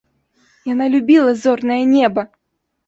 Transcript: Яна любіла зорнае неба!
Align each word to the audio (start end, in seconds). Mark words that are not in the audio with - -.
Яна 0.73 0.85
любіла 0.95 1.37
зорнае 1.43 1.81
неба! 1.95 2.21